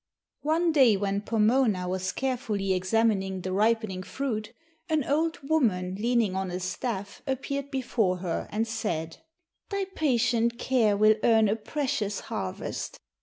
One 0.41 0.71
day 0.71 0.97
when 0.97 1.21
Pomona 1.21 1.87
was 1.87 2.11
carefully 2.11 2.73
examining 2.73 3.41
the 3.41 3.51
ripening 3.51 4.01
fruit 4.01 4.51
an 4.89 5.03
old 5.03 5.37
woman 5.47 5.93
leaning 5.99 6.35
on 6.35 6.49
a 6.49 6.59
staff 6.59 7.21
appeared 7.27 7.69
before 7.69 8.17
her 8.17 8.49
and 8.51 8.67
said, 8.67 9.17
"Thy 9.69 9.85
patient 9.85 10.57
care 10.57 10.97
will 10.97 11.17
earn 11.23 11.47
a 11.47 11.55
precious 11.55 12.19
harvest. 12.21 12.99